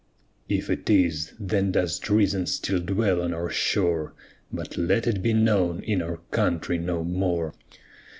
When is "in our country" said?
5.83-6.79